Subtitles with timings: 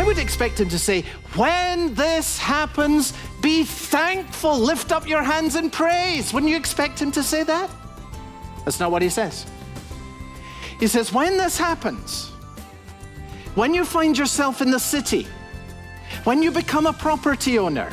[0.00, 1.02] I would expect him to say,
[1.36, 6.32] When this happens, be thankful, lift up your hands in praise.
[6.32, 7.68] Wouldn't you expect him to say that?
[8.64, 9.44] That's not what he says.
[10.78, 12.30] He says, When this happens,
[13.54, 15.26] when you find yourself in the city,
[16.24, 17.90] when you become a property owner,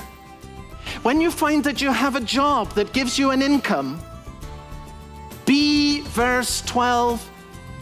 [1.03, 3.99] when you find that you have a job that gives you an income,
[5.45, 7.29] be, verse 12,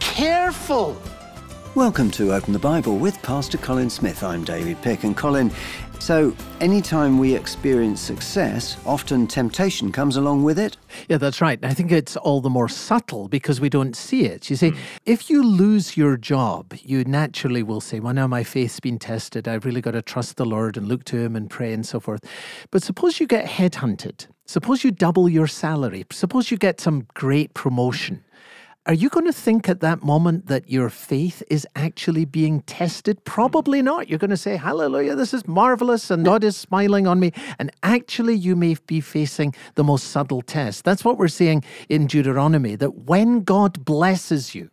[0.00, 1.00] careful.
[1.76, 4.22] Welcome to Open the Bible with Pastor Colin Smith.
[4.22, 5.04] I'm David Pick.
[5.04, 5.52] And Colin,
[5.98, 10.78] so anytime we experience success, often temptation comes along with it.
[11.10, 11.62] Yeah, that's right.
[11.62, 14.48] I think it's all the more subtle because we don't see it.
[14.48, 14.78] You see, mm.
[15.04, 19.46] if you lose your job, you naturally will say, Well, now my faith's been tested.
[19.46, 22.00] I've really got to trust the Lord and look to Him and pray and so
[22.00, 22.24] forth.
[22.70, 24.28] But suppose you get headhunted.
[24.46, 26.06] Suppose you double your salary.
[26.10, 28.24] Suppose you get some great promotion.
[28.86, 33.24] Are you going to think at that moment that your faith is actually being tested?
[33.24, 34.08] Probably not.
[34.08, 37.32] You're going to say, Hallelujah, this is marvelous, and God is smiling on me.
[37.58, 40.84] And actually, you may be facing the most subtle test.
[40.84, 44.70] That's what we're seeing in Deuteronomy that when God blesses you,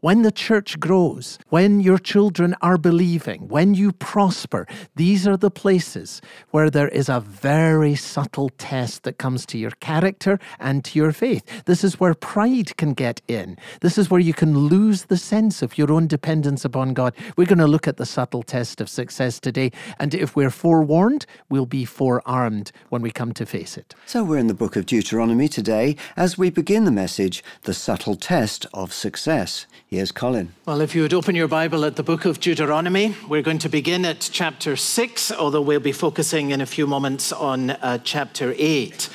[0.00, 5.50] when the church grows, when your children are believing, when you prosper, these are the
[5.50, 10.98] places where there is a very subtle test that comes to your character and to
[10.98, 11.64] your faith.
[11.64, 13.56] This is where pride can get in.
[13.80, 17.12] This is where you can lose the sense of your own dependence upon God.
[17.36, 19.72] We're going to look at the subtle test of success today.
[19.98, 23.96] And if we're forewarned, we'll be forearmed when we come to face it.
[24.06, 28.14] So we're in the book of Deuteronomy today as we begin the message, The Subtle
[28.14, 29.66] Test of Success.
[29.90, 30.52] Here's Colin.
[30.66, 33.70] Well, if you would open your Bible at the book of Deuteronomy, we're going to
[33.70, 38.54] begin at chapter 6, although we'll be focusing in a few moments on uh, chapter
[38.58, 39.08] 8.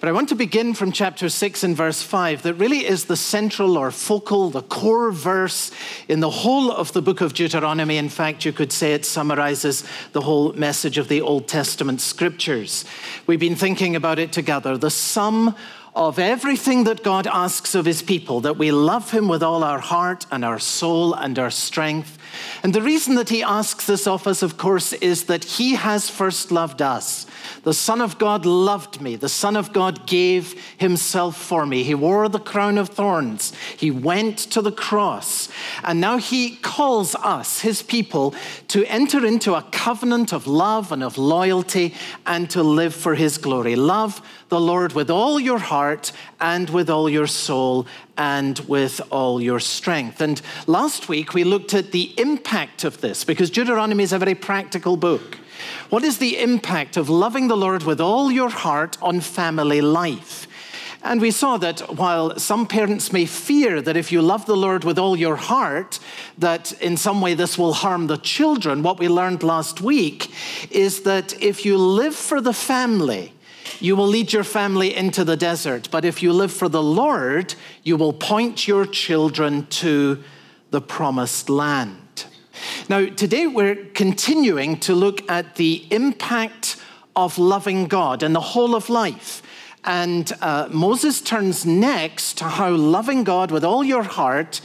[0.00, 3.18] But I want to begin from chapter 6 and verse 5, that really is the
[3.18, 5.70] central or focal, the core verse
[6.08, 7.98] in the whole of the book of Deuteronomy.
[7.98, 12.86] In fact, you could say it summarizes the whole message of the Old Testament scriptures.
[13.26, 14.78] We've been thinking about it together.
[14.78, 15.54] The sum
[15.94, 19.78] of everything that God asks of his people, that we love him with all our
[19.78, 22.18] heart and our soul and our strength.
[22.62, 26.10] And the reason that he asks this of us, of course, is that he has
[26.10, 27.26] first loved us.
[27.62, 29.16] The Son of God loved me.
[29.16, 31.82] The Son of God gave himself for me.
[31.82, 33.52] He wore the crown of thorns.
[33.76, 35.48] He went to the cross.
[35.82, 38.34] And now he calls us, his people,
[38.68, 41.94] to enter into a covenant of love and of loyalty
[42.26, 43.76] and to live for his glory.
[43.76, 47.86] Love the Lord with all your heart and with all your soul
[48.16, 50.20] and with all your strength.
[50.20, 54.34] And last week we looked at the impact of this because Deuteronomy is a very
[54.34, 55.38] practical book.
[55.90, 60.46] What is the impact of loving the Lord with all your heart on family life?
[61.04, 64.84] And we saw that while some parents may fear that if you love the Lord
[64.84, 65.98] with all your heart,
[66.38, 70.30] that in some way this will harm the children, what we learned last week
[70.70, 73.34] is that if you live for the family,
[73.80, 77.54] you will lead your family into the desert, but if you live for the Lord,
[77.82, 80.22] you will point your children to
[80.70, 82.24] the promised land.
[82.88, 86.76] Now, today we're continuing to look at the impact
[87.16, 89.42] of loving God and the whole of life.
[89.84, 94.60] And uh, Moses turns next to how loving God with all your heart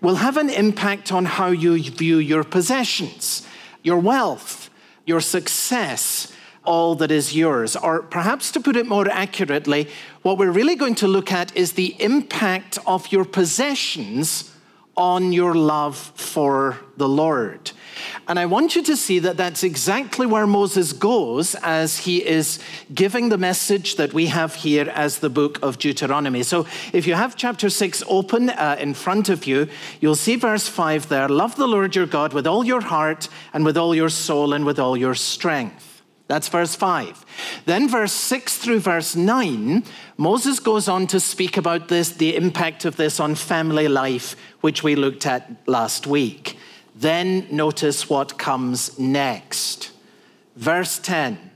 [0.00, 3.46] will have an impact on how you view your possessions,
[3.82, 4.68] your wealth,
[5.06, 6.32] your success,
[6.64, 7.76] all that is yours.
[7.76, 9.88] Or perhaps to put it more accurately,
[10.22, 14.50] what we're really going to look at is the impact of your possessions
[14.96, 17.72] on your love for the Lord.
[18.28, 22.58] And I want you to see that that's exactly where Moses goes as he is
[22.92, 26.42] giving the message that we have here as the book of Deuteronomy.
[26.42, 29.68] So if you have chapter 6 open uh, in front of you,
[30.00, 33.64] you'll see verse 5 there Love the Lord your God with all your heart and
[33.64, 35.93] with all your soul and with all your strength.
[36.26, 37.62] That's verse 5.
[37.66, 39.84] Then, verse 6 through verse 9,
[40.16, 44.82] Moses goes on to speak about this, the impact of this on family life, which
[44.82, 46.58] we looked at last week.
[46.96, 49.90] Then, notice what comes next.
[50.56, 51.50] Verse 10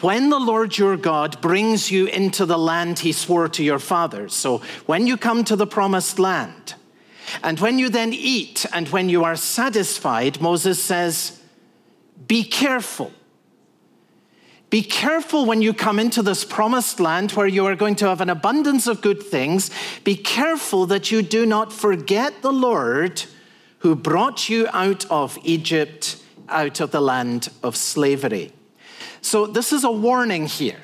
[0.00, 4.34] When the Lord your God brings you into the land he swore to your fathers,
[4.34, 6.74] so when you come to the promised land,
[7.42, 11.42] and when you then eat and when you are satisfied, Moses says,
[12.26, 13.12] Be careful
[14.70, 18.20] be careful when you come into this promised land where you are going to have
[18.20, 19.70] an abundance of good things.
[20.04, 23.24] Be careful that you do not forget the Lord
[23.78, 28.52] who brought you out of Egypt, out of the land of slavery.
[29.22, 30.80] So, this is a warning here.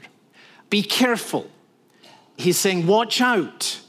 [0.70, 1.50] Be careful.
[2.36, 3.80] He's saying, watch out.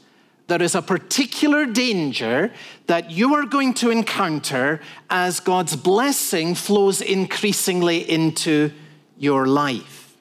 [0.46, 2.52] there is a particular danger
[2.86, 8.70] that you are going to encounter as God's blessing flows increasingly into
[9.18, 10.16] your life.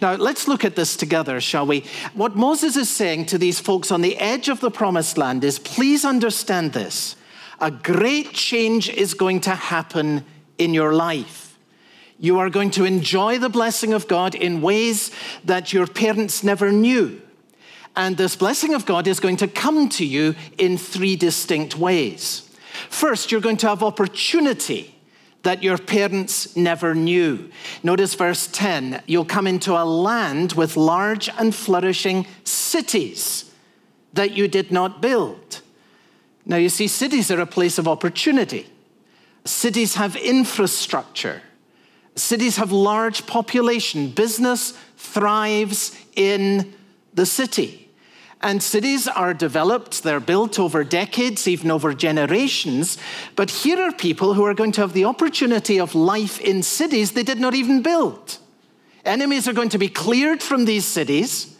[0.00, 1.84] Now, let's look at this together, shall we?
[2.14, 5.58] What Moses is saying to these folks on the edge of the promised land is
[5.58, 7.16] please understand this.
[7.60, 10.24] A great change is going to happen
[10.58, 11.58] in your life.
[12.18, 15.12] You are going to enjoy the blessing of God in ways
[15.44, 17.20] that your parents never knew.
[17.94, 22.48] And this blessing of God is going to come to you in three distinct ways.
[22.90, 24.97] First, you're going to have opportunity
[25.42, 27.50] that your parents never knew.
[27.82, 33.50] Notice verse 10 you'll come into a land with large and flourishing cities
[34.12, 35.62] that you did not build.
[36.44, 38.66] Now, you see, cities are a place of opportunity.
[39.44, 41.42] Cities have infrastructure.
[42.16, 44.10] Cities have large population.
[44.10, 46.74] Business thrives in
[47.14, 47.87] the city.
[48.40, 52.96] And cities are developed, they're built over decades, even over generations.
[53.34, 57.12] But here are people who are going to have the opportunity of life in cities
[57.12, 58.38] they did not even build.
[59.04, 61.56] Enemies are going to be cleared from these cities.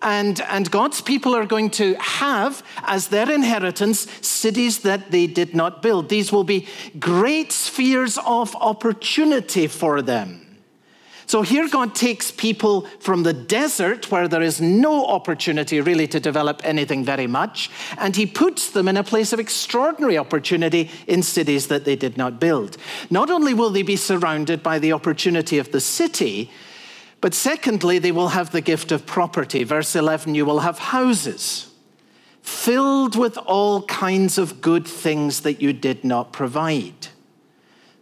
[0.00, 5.54] And, and God's people are going to have as their inheritance cities that they did
[5.54, 6.08] not build.
[6.08, 6.66] These will be
[6.98, 10.41] great spheres of opportunity for them.
[11.26, 16.20] So here God takes people from the desert where there is no opportunity really to
[16.20, 21.22] develop anything very much, and he puts them in a place of extraordinary opportunity in
[21.22, 22.76] cities that they did not build.
[23.10, 26.50] Not only will they be surrounded by the opportunity of the city,
[27.22, 29.62] but secondly, they will have the gift of property.
[29.62, 31.68] Verse 11, you will have houses
[32.42, 37.08] filled with all kinds of good things that you did not provide.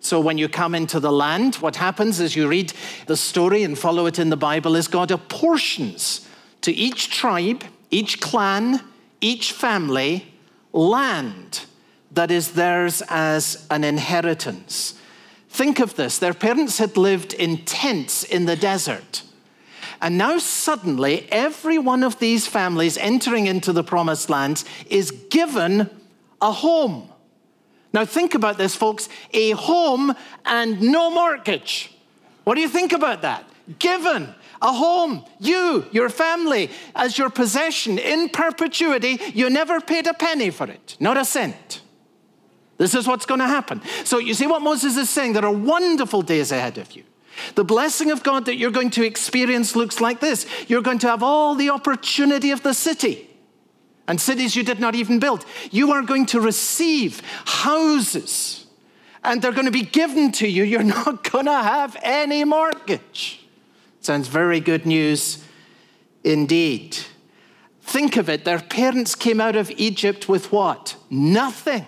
[0.00, 2.72] So when you come into the land, what happens as you read
[3.06, 6.26] the story and follow it in the Bible is God apportions
[6.62, 8.80] to each tribe, each clan,
[9.20, 10.32] each family
[10.72, 11.66] land
[12.12, 14.98] that is theirs as an inheritance.
[15.48, 19.22] Think of this their parents had lived in tents in the desert.
[20.02, 25.90] And now, suddenly, every one of these families entering into the promised land is given
[26.40, 27.10] a home.
[27.92, 30.14] Now, think about this, folks a home
[30.44, 31.94] and no mortgage.
[32.44, 33.48] What do you think about that?
[33.78, 40.14] Given a home, you, your family, as your possession in perpetuity, you never paid a
[40.14, 41.82] penny for it, not a cent.
[42.78, 43.82] This is what's going to happen.
[44.04, 45.34] So, you see what Moses is saying?
[45.34, 47.04] There are wonderful days ahead of you.
[47.54, 51.08] The blessing of God that you're going to experience looks like this you're going to
[51.08, 53.29] have all the opportunity of the city
[54.10, 55.46] and cities you did not even build.
[55.70, 58.66] You are going to receive houses
[59.22, 60.64] and they're going to be given to you.
[60.64, 63.46] You're not going to have any mortgage.
[64.00, 65.44] Sounds very good news
[66.24, 66.98] indeed.
[67.82, 70.96] Think of it their parents came out of Egypt with what?
[71.08, 71.86] Nothing.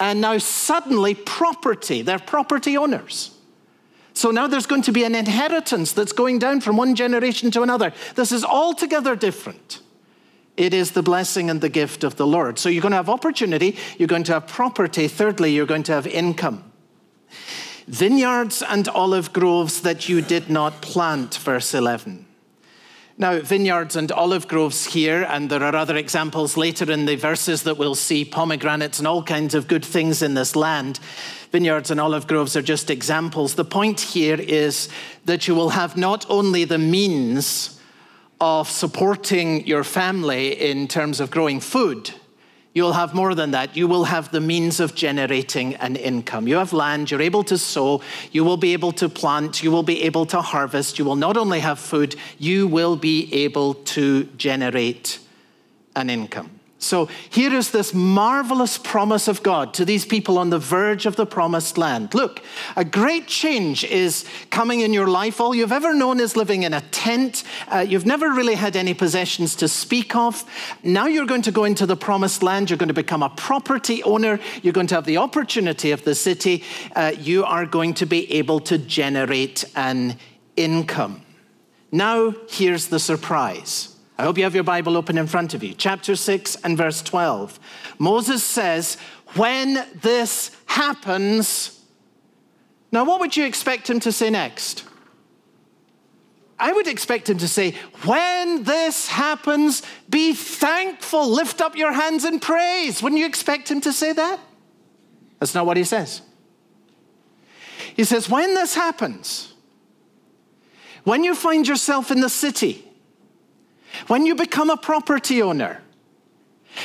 [0.00, 3.36] And now suddenly, property, they're property owners.
[4.14, 7.60] So now there's going to be an inheritance that's going down from one generation to
[7.60, 7.92] another.
[8.14, 9.82] This is altogether different.
[10.56, 12.58] It is the blessing and the gift of the Lord.
[12.58, 15.08] So you're going to have opportunity, you're going to have property.
[15.08, 16.72] Thirdly, you're going to have income.
[17.86, 22.26] Vineyards and olive groves that you did not plant, verse 11.
[23.18, 27.62] Now, vineyards and olive groves here, and there are other examples later in the verses
[27.62, 31.00] that we'll see pomegranates and all kinds of good things in this land.
[31.50, 33.54] Vineyards and olive groves are just examples.
[33.54, 34.90] The point here is
[35.24, 37.75] that you will have not only the means
[38.40, 42.10] of supporting your family in terms of growing food,
[42.74, 43.76] you'll have more than that.
[43.76, 46.46] You will have the means of generating an income.
[46.46, 48.02] You have land, you're able to sow,
[48.32, 50.98] you will be able to plant, you will be able to harvest.
[50.98, 55.18] You will not only have food, you will be able to generate
[55.94, 56.55] an income.
[56.78, 61.16] So here is this marvelous promise of God to these people on the verge of
[61.16, 62.12] the promised land.
[62.12, 62.42] Look,
[62.76, 65.40] a great change is coming in your life.
[65.40, 67.44] All you've ever known is living in a tent.
[67.68, 70.44] Uh, you've never really had any possessions to speak of.
[70.82, 72.68] Now you're going to go into the promised land.
[72.68, 74.38] You're going to become a property owner.
[74.62, 76.62] You're going to have the opportunity of the city.
[76.94, 80.18] Uh, you are going to be able to generate an
[80.56, 81.22] income.
[81.90, 83.95] Now, here's the surprise.
[84.18, 85.74] I hope you have your Bible open in front of you.
[85.74, 87.60] Chapter 6 and verse 12.
[87.98, 88.96] Moses says,
[89.34, 91.82] When this happens,
[92.90, 94.84] now what would you expect him to say next?
[96.58, 102.24] I would expect him to say, When this happens, be thankful, lift up your hands
[102.24, 103.02] in praise.
[103.02, 104.40] Wouldn't you expect him to say that?
[105.38, 106.22] That's not what he says.
[107.94, 109.52] He says, When this happens,
[111.04, 112.85] when you find yourself in the city,
[114.06, 115.80] when you become a property owner,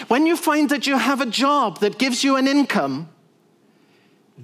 [0.07, 3.09] When you find that you have a job that gives you an income,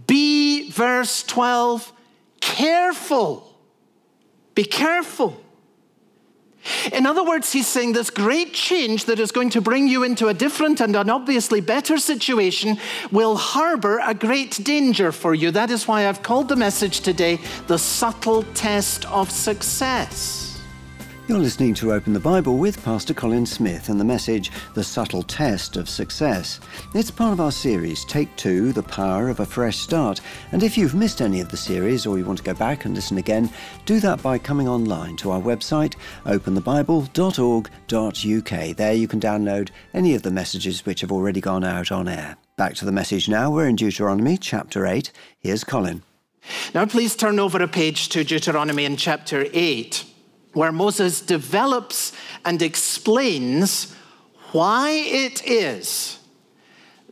[0.05, 1.91] be, verse 12,
[2.41, 3.55] careful.
[4.55, 5.41] Be careful.
[6.91, 10.27] In other words, he's saying this great change that is going to bring you into
[10.27, 12.77] a different and an obviously better situation
[13.09, 15.49] will harbor a great danger for you.
[15.49, 20.46] That is why I've called the message today the subtle test of success.
[21.27, 25.23] You're listening to Open the Bible with Pastor Colin Smith and the message, The Subtle
[25.23, 26.61] Test of Success.
[26.95, 30.21] It's part of our series, Take Two The Power of a Fresh Start.
[30.53, 32.95] And if you've missed any of the series or you want to go back and
[32.95, 33.49] listen again,
[33.85, 38.77] do that by coming online to our website, openthebible.org.uk.
[38.77, 42.37] There you can download any of the messages which have already gone out on air.
[42.55, 43.51] Back to the message now.
[43.51, 45.11] We're in Deuteronomy chapter 8.
[45.37, 46.03] Here's Colin.
[46.73, 50.05] Now, please turn over a page to Deuteronomy in chapter 8
[50.57, 52.11] where Moses develops
[52.43, 53.93] and explains
[54.53, 56.17] why it is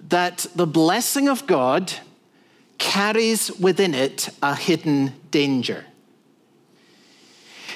[0.10, 1.94] that the blessing of God
[2.80, 5.86] carries within it a hidden danger.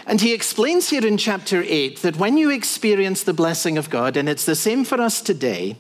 [0.08, 4.18] And he explains here in chapter 8 that when you experience the blessing of God,
[4.18, 5.78] and it's the same for us today,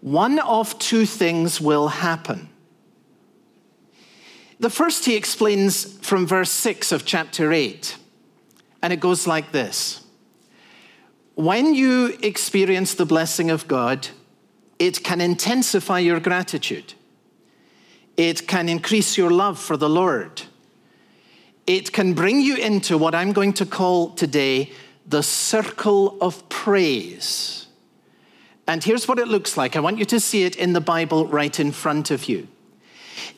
[0.00, 2.48] one of two things will happen.
[4.60, 7.96] The first he explains from verse 6 of chapter 8.
[8.82, 10.04] And it goes like this
[11.34, 14.08] When you experience the blessing of God,
[14.78, 16.94] it can intensify your gratitude,
[18.16, 20.42] it can increase your love for the Lord,
[21.66, 24.72] it can bring you into what I'm going to call today
[25.06, 27.66] the circle of praise.
[28.66, 29.76] And here's what it looks like.
[29.76, 32.46] I want you to see it in the Bible right in front of you.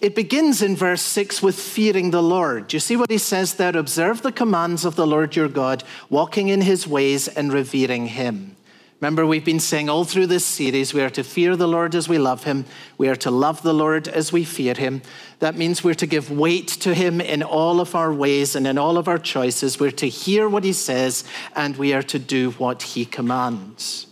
[0.00, 2.72] It begins in verse 6 with fearing the Lord.
[2.72, 3.76] You see what he says there?
[3.76, 8.56] Observe the commands of the Lord your God, walking in his ways and revering him.
[9.00, 12.06] Remember, we've been saying all through this series we are to fear the Lord as
[12.06, 12.66] we love him,
[12.98, 15.00] we are to love the Lord as we fear him.
[15.38, 18.76] That means we're to give weight to him in all of our ways and in
[18.76, 19.80] all of our choices.
[19.80, 21.24] We're to hear what he says
[21.56, 24.06] and we are to do what he commands.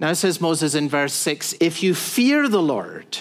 [0.00, 3.18] Now, says Moses in verse 6 if you fear the Lord,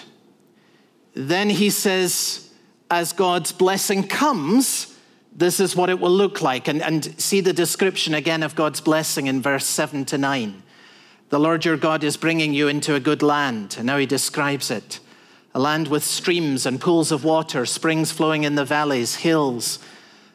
[1.17, 2.47] then he says,
[2.91, 4.95] as God's blessing comes,
[5.35, 6.67] this is what it will look like.
[6.67, 10.61] And, and see the description again of God's blessing in verse 7 to 9.
[11.29, 13.75] The Lord your God is bringing you into a good land.
[13.77, 14.99] And now he describes it
[15.55, 19.79] a land with streams and pools of water, springs flowing in the valleys, hills,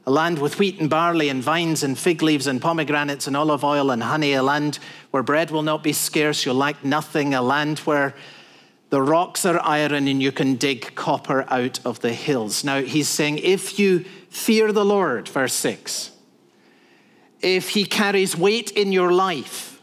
[0.04, 3.62] a land with wheat and barley and vines and fig leaves and pomegranates and olive
[3.62, 4.80] oil and honey, a land
[5.12, 8.16] where bread will not be scarce, you'll lack nothing, a land where
[8.92, 12.62] the rocks are iron and you can dig copper out of the hills.
[12.62, 16.10] Now, he's saying, if you fear the Lord, verse 6,
[17.40, 19.80] if he carries weight in your life,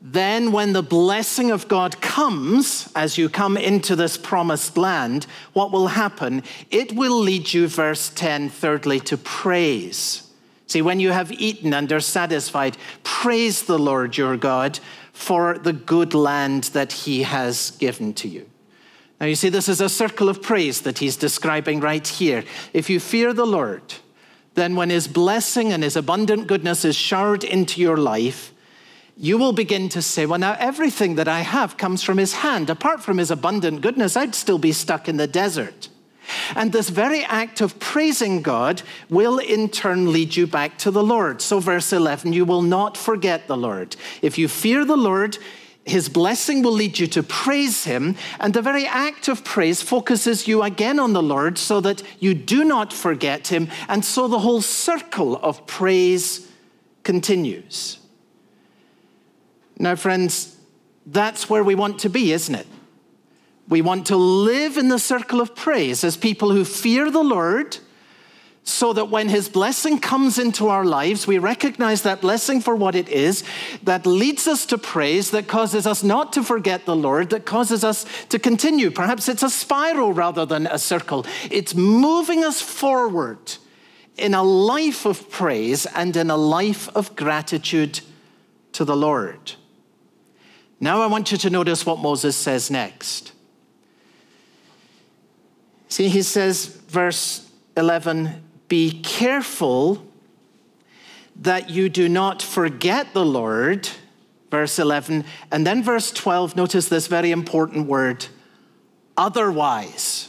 [0.00, 5.70] then when the blessing of God comes, as you come into this promised land, what
[5.70, 6.42] will happen?
[6.70, 10.26] It will lead you, verse 10, thirdly, to praise.
[10.66, 14.80] See, when you have eaten and are satisfied, praise the Lord your God
[15.20, 18.48] for the good land that he has given to you.
[19.20, 22.42] Now, you see, this is a circle of praise that he's describing right here.
[22.72, 23.82] If you fear the Lord,
[24.54, 28.52] then when his blessing and his abundant goodness is showered into your life,
[29.14, 32.70] you will begin to say, Well, now everything that I have comes from his hand.
[32.70, 35.90] Apart from his abundant goodness, I'd still be stuck in the desert.
[36.54, 41.02] And this very act of praising God will in turn lead you back to the
[41.02, 41.40] Lord.
[41.42, 43.96] So, verse 11, you will not forget the Lord.
[44.22, 45.38] If you fear the Lord,
[45.84, 50.46] his blessing will lead you to praise him, and the very act of praise focuses
[50.46, 54.40] you again on the Lord so that you do not forget him, and so the
[54.40, 56.48] whole circle of praise
[57.02, 57.98] continues.
[59.78, 60.56] Now, friends,
[61.06, 62.66] that's where we want to be, isn't it?
[63.70, 67.78] We want to live in the circle of praise as people who fear the Lord,
[68.62, 72.94] so that when His blessing comes into our lives, we recognize that blessing for what
[72.94, 73.42] it is,
[73.84, 77.82] that leads us to praise, that causes us not to forget the Lord, that causes
[77.82, 78.90] us to continue.
[78.90, 81.24] Perhaps it's a spiral rather than a circle.
[81.50, 83.54] It's moving us forward
[84.18, 88.00] in a life of praise and in a life of gratitude
[88.72, 89.52] to the Lord.
[90.80, 93.32] Now I want you to notice what Moses says next.
[95.90, 100.06] See, he says, verse 11, be careful
[101.34, 103.88] that you do not forget the Lord,
[104.52, 105.24] verse 11.
[105.50, 108.26] And then verse 12, notice this very important word
[109.16, 110.28] otherwise.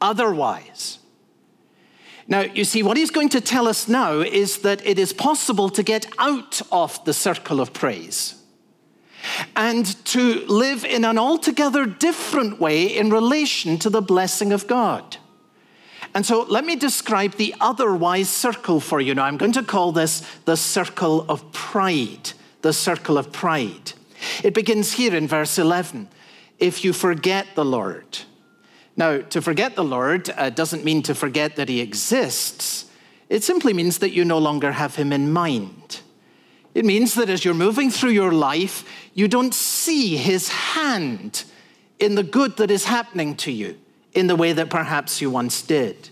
[0.00, 0.98] Otherwise.
[2.26, 5.68] Now, you see, what he's going to tell us now is that it is possible
[5.68, 8.37] to get out of the circle of praise.
[9.56, 15.16] And to live in an altogether different way in relation to the blessing of God.
[16.14, 19.24] And so let me describe the otherwise circle for you now.
[19.24, 22.32] I'm going to call this the circle of pride.
[22.62, 23.92] The circle of pride.
[24.42, 26.08] It begins here in verse 11.
[26.58, 28.18] If you forget the Lord.
[28.96, 32.86] Now, to forget the Lord uh, doesn't mean to forget that he exists,
[33.28, 36.00] it simply means that you no longer have him in mind.
[36.74, 38.84] It means that as you're moving through your life,
[39.14, 41.44] you don't see his hand
[41.98, 43.76] in the good that is happening to you
[44.12, 46.10] in the way that perhaps you once did.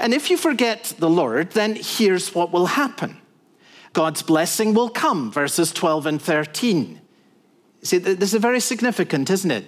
[0.00, 3.18] And if you forget the Lord, then here's what will happen
[3.92, 7.00] God's blessing will come, verses 12 and 13.
[7.82, 9.64] See, this is very significant, isn't it?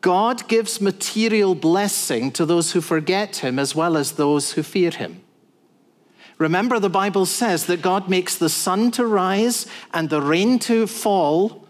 [0.00, 4.90] God gives material blessing to those who forget him as well as those who fear
[4.90, 5.22] him.
[6.38, 10.86] Remember, the Bible says that God makes the sun to rise and the rain to
[10.86, 11.66] fall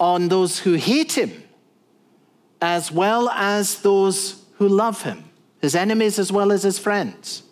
[0.00, 1.44] on those who hate him,
[2.60, 5.24] as well as those who love him,
[5.60, 7.42] his enemies as well as his friends.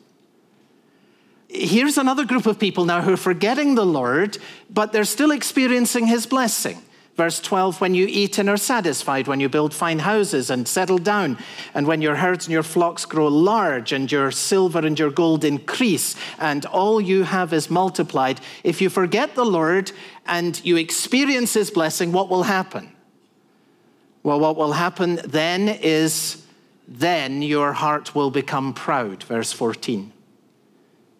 [1.48, 6.06] Here's another group of people now who are forgetting the Lord, but they're still experiencing
[6.06, 6.82] his blessing.
[7.16, 10.98] Verse 12, when you eat and are satisfied, when you build fine houses and settle
[10.98, 11.38] down,
[11.72, 15.44] and when your herds and your flocks grow large, and your silver and your gold
[15.44, 18.40] increase, and all you have is multiplied.
[18.64, 19.92] If you forget the Lord
[20.26, 22.90] and you experience his blessing, what will happen?
[24.24, 26.44] Well, what will happen then is
[26.88, 29.22] then your heart will become proud.
[29.22, 30.12] Verse 14.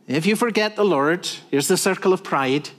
[0.09, 2.71] If you forget the Lord, here's the circle of pride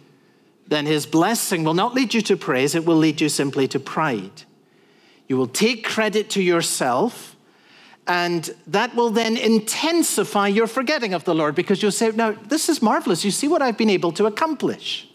[0.67, 3.79] then his blessing will not lead you to praise, it will lead you simply to
[3.79, 4.43] pride.
[5.27, 7.35] You will take credit to yourself,
[8.07, 12.69] and that will then intensify your forgetting of the Lord because you'll say, Now, this
[12.69, 13.25] is marvelous.
[13.25, 15.07] You see what I've been able to accomplish.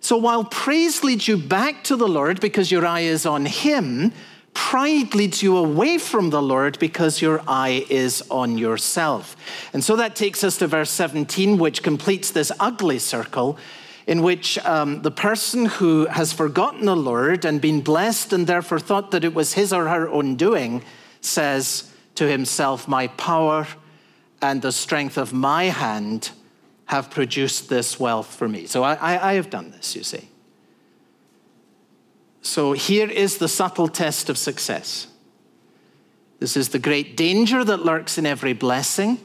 [0.00, 4.12] So while praise leads you back to the Lord because your eye is on him,
[4.52, 9.34] pride leads you away from the Lord because your eye is on yourself.
[9.72, 13.58] And so that takes us to verse 17, which completes this ugly circle
[14.06, 18.78] in which um, the person who has forgotten the Lord and been blessed and therefore
[18.78, 20.82] thought that it was his or her own doing
[21.20, 23.66] says to himself, My power
[24.42, 26.30] and the strength of my hand
[26.86, 28.66] have produced this wealth for me.
[28.66, 30.28] So I, I, I have done this, you see.
[32.42, 35.06] So here is the subtle test of success.
[36.40, 39.18] This is the great danger that lurks in every blessing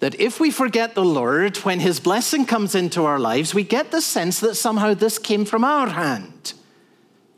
[0.00, 3.90] that if we forget the Lord, when His blessing comes into our lives, we get
[3.90, 6.52] the sense that somehow this came from our hand,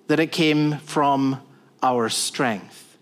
[0.08, 1.40] that it came from
[1.82, 2.96] our strength.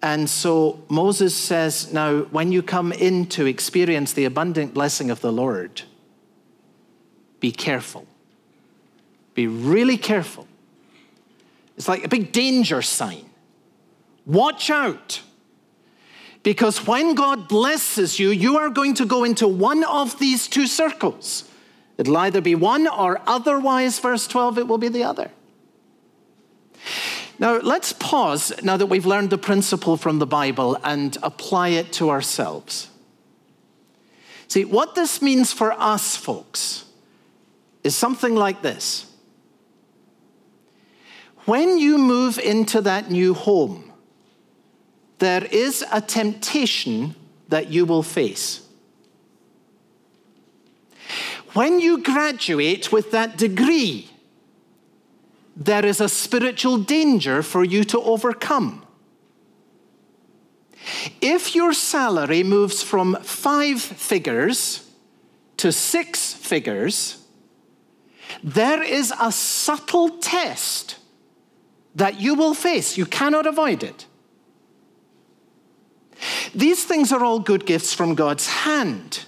[0.00, 5.20] And so Moses says, Now, when you come in to experience the abundant blessing of
[5.20, 5.82] the Lord,
[7.40, 8.06] be careful.
[9.34, 10.46] Be really careful.
[11.76, 13.28] It's like a big danger sign.
[14.26, 15.22] Watch out.
[16.42, 20.66] Because when God blesses you, you are going to go into one of these two
[20.66, 21.44] circles.
[21.98, 25.30] It'll either be one or otherwise, verse 12, it will be the other.
[27.40, 31.92] Now, let's pause now that we've learned the principle from the Bible and apply it
[31.94, 32.88] to ourselves.
[34.48, 36.86] See, what this means for us, folks,
[37.84, 39.06] is something like this.
[41.44, 43.87] When you move into that new home,
[45.18, 47.14] there is a temptation
[47.48, 48.62] that you will face.
[51.54, 54.10] When you graduate with that degree,
[55.56, 58.84] there is a spiritual danger for you to overcome.
[61.20, 64.88] If your salary moves from five figures
[65.56, 67.18] to six figures,
[68.44, 70.96] there is a subtle test
[71.94, 72.96] that you will face.
[72.96, 74.06] You cannot avoid it.
[76.54, 79.24] These things are all good gifts from God's hand.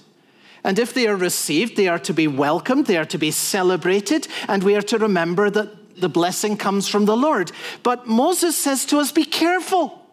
[0.63, 4.27] And if they are received, they are to be welcomed, they are to be celebrated,
[4.47, 7.51] and we are to remember that the blessing comes from the Lord.
[7.83, 10.05] But Moses says to us, be careful,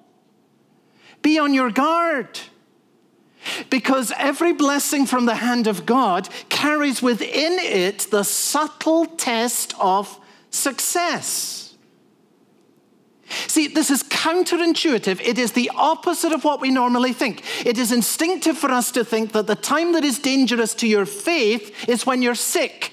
[1.22, 2.40] be on your guard.
[3.70, 10.18] Because every blessing from the hand of God carries within it the subtle test of
[10.50, 11.67] success.
[13.28, 15.20] See, this is counterintuitive.
[15.20, 17.42] It is the opposite of what we normally think.
[17.66, 21.04] It is instinctive for us to think that the time that is dangerous to your
[21.04, 22.92] faith is when you're sick.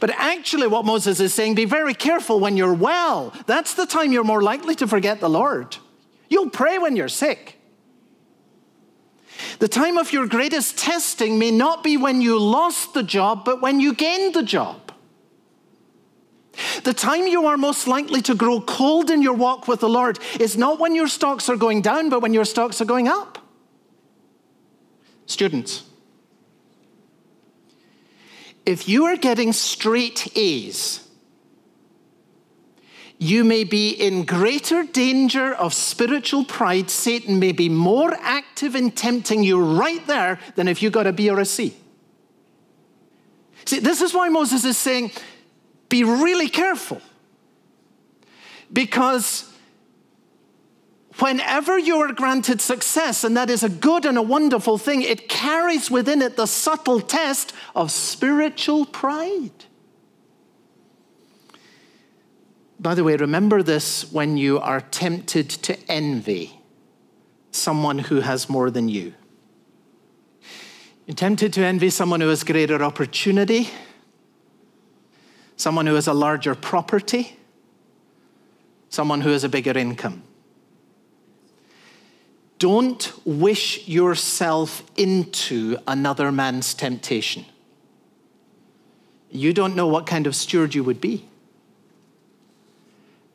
[0.00, 3.32] But actually, what Moses is saying, be very careful when you're well.
[3.46, 5.76] That's the time you're more likely to forget the Lord.
[6.28, 7.56] You'll pray when you're sick.
[9.60, 13.62] The time of your greatest testing may not be when you lost the job, but
[13.62, 14.87] when you gained the job.
[16.88, 20.18] The time you are most likely to grow cold in your walk with the Lord
[20.40, 23.36] is not when your stocks are going down, but when your stocks are going up.
[25.26, 25.82] Students,
[28.64, 31.06] if you are getting straight A's,
[33.18, 36.88] you may be in greater danger of spiritual pride.
[36.88, 41.12] Satan may be more active in tempting you right there than if you got a
[41.12, 41.76] B or a C.
[43.66, 45.10] See, this is why Moses is saying,
[45.88, 47.00] be really careful.
[48.72, 49.50] Because
[51.18, 55.28] whenever you are granted success, and that is a good and a wonderful thing, it
[55.28, 59.64] carries within it the subtle test of spiritual pride.
[62.80, 66.60] By the way, remember this when you are tempted to envy
[67.50, 69.14] someone who has more than you.
[71.06, 73.70] You're tempted to envy someone who has greater opportunity,
[75.58, 77.36] someone who has a larger property,
[78.88, 80.22] someone who has a bigger income.
[82.58, 87.44] Don't wish yourself into another man's temptation.
[89.30, 91.28] You don't know what kind of steward you would be.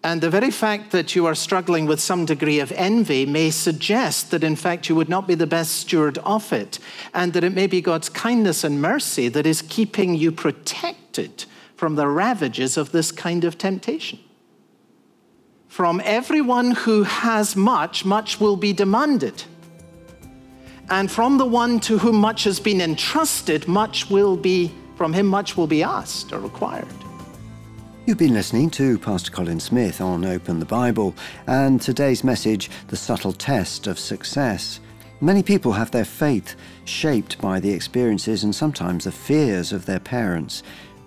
[0.04, 4.32] And the very fact that you are struggling with some degree of envy may suggest
[4.32, 6.80] that, in fact, you would not be the best steward of it,
[7.14, 11.46] and that it may be God's kindness and mercy that is keeping you protected
[11.84, 14.18] from the ravages of this kind of temptation.
[15.68, 19.44] From everyone who has much, much will be demanded.
[20.90, 25.28] And from the one to whom much has been entrusted, much will be, from him,
[25.28, 26.88] much will be asked or required.
[28.06, 31.14] You've been listening to Pastor Colin Smith on Open the Bible,
[31.48, 34.80] and today's message, The Subtle Test of Success.
[35.20, 40.00] Many people have their faith shaped by the experiences and sometimes the fears of their
[40.00, 40.64] parents.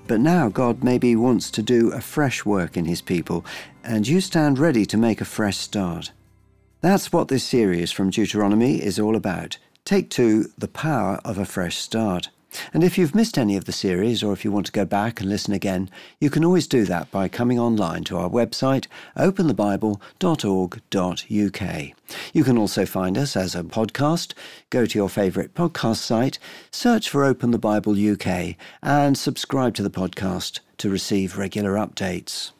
[0.08, 3.44] But now God maybe wants to do a fresh work in His people,
[3.82, 6.12] and you stand ready to make a fresh start.
[6.80, 9.58] That's what this series from Deuteronomy is all about.
[9.84, 12.28] Take two The Power of a Fresh Start.
[12.72, 15.20] And if you've missed any of the series or if you want to go back
[15.20, 21.92] and listen again, you can always do that by coming online to our website, openthebible.org.uk.
[22.32, 24.34] You can also find us as a podcast.
[24.70, 26.38] Go to your favourite podcast site,
[26.70, 32.52] search for Open the Bible UK, and subscribe to the podcast to receive regular updates.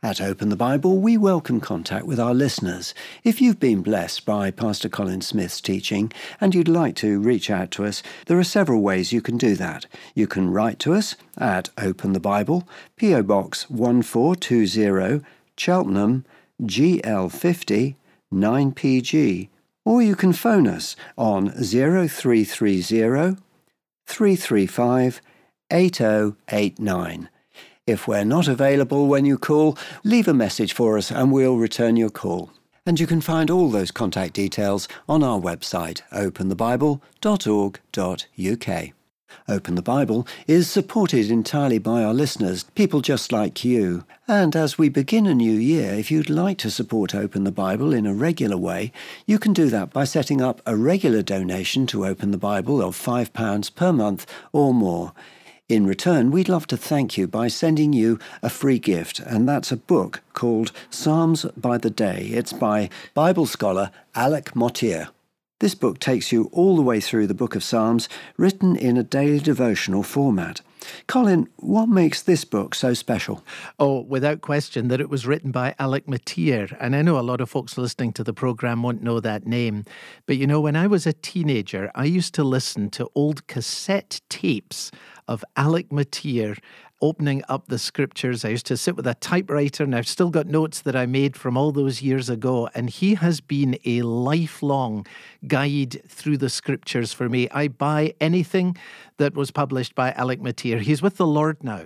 [0.00, 2.94] At Open the Bible, we welcome contact with our listeners.
[3.24, 7.72] If you've been blessed by Pastor Colin Smith's teaching and you'd like to reach out
[7.72, 9.86] to us, there are several ways you can do that.
[10.14, 13.24] You can write to us at Open the Bible, P.O.
[13.24, 15.24] Box 1420,
[15.56, 16.24] Cheltenham,
[16.62, 17.96] GL50
[18.32, 19.48] 9PG,
[19.84, 22.44] or you can phone us on 0330
[24.06, 25.20] 335
[25.72, 27.28] 8089.
[27.88, 31.96] If we're not available when you call, leave a message for us and we'll return
[31.96, 32.50] your call.
[32.84, 38.92] And you can find all those contact details on our website, openthebible.org.uk.
[39.48, 44.04] Open the Bible is supported entirely by our listeners, people just like you.
[44.26, 47.94] And as we begin a new year, if you'd like to support Open the Bible
[47.94, 48.92] in a regular way,
[49.24, 52.94] you can do that by setting up a regular donation to Open the Bible of
[52.94, 55.14] £5 per month or more.
[55.68, 59.70] In return, we'd love to thank you by sending you a free gift, and that's
[59.70, 62.30] a book called Psalms by the Day.
[62.32, 65.10] It's by Bible scholar Alec Motyer.
[65.60, 69.02] This book takes you all the way through the book of Psalms, written in a
[69.02, 70.62] daily devotional format.
[71.06, 73.44] Colin, what makes this book so special?
[73.78, 76.68] Oh, without question, that it was written by Alec Motyer.
[76.80, 79.84] And I know a lot of folks listening to the program won't know that name.
[80.26, 84.20] But you know, when I was a teenager, I used to listen to old cassette
[84.28, 84.90] tapes
[85.26, 86.56] of Alec Motyer
[87.00, 88.44] opening up the scriptures.
[88.44, 91.36] I used to sit with a typewriter, and I've still got notes that I made
[91.36, 92.68] from all those years ago.
[92.74, 95.06] And he has been a lifelong
[95.46, 97.48] guide through the scriptures for me.
[97.50, 98.76] I buy anything
[99.18, 100.78] that was published by Alec Motyer.
[100.78, 101.84] He's with the Lord now,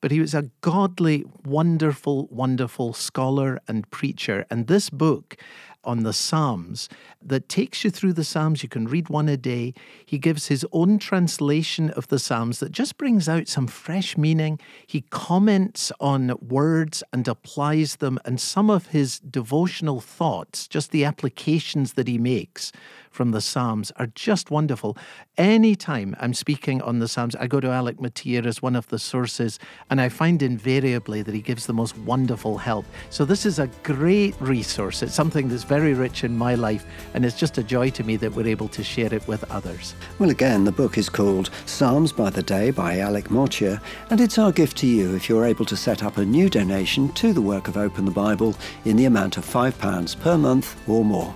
[0.00, 4.46] but he was a godly, wonderful, wonderful scholar and preacher.
[4.50, 5.36] And this book,
[5.84, 6.88] on the Psalms
[7.22, 8.62] that takes you through the Psalms.
[8.62, 9.74] You can read one a day.
[10.04, 14.58] He gives his own translation of the Psalms that just brings out some fresh meaning.
[14.86, 21.04] He comments on words and applies them, and some of his devotional thoughts, just the
[21.04, 22.72] applications that he makes
[23.14, 24.96] from the Psalms are just wonderful.
[25.38, 28.98] Anytime I'm speaking on the Psalms, I go to Alec Motyer as one of the
[28.98, 32.84] sources, and I find invariably that he gives the most wonderful help.
[33.10, 35.02] So this is a great resource.
[35.02, 38.16] It's something that's very rich in my life, and it's just a joy to me
[38.16, 39.94] that we're able to share it with others.
[40.18, 44.38] Well, again, the book is called Psalms by the Day by Alec Motyer, and it's
[44.38, 47.42] our gift to you if you're able to set up a new donation to the
[47.42, 51.34] work of Open the Bible in the amount of £5 per month or more.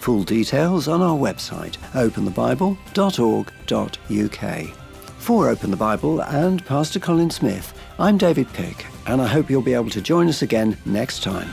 [0.00, 4.76] Full details on our website, openthebible.org.uk.
[5.18, 9.62] For Open the Bible and Pastor Colin Smith, I'm David Pick, and I hope you'll
[9.62, 11.48] be able to join us again next time.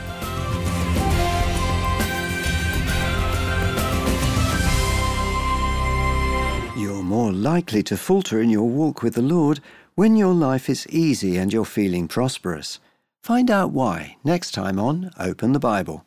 [6.78, 9.62] You're more likely to falter in your walk with the Lord
[9.96, 12.82] when your life is easy and you're feeling prosperous.
[13.24, 16.06] Find out why next time on Open the Bible.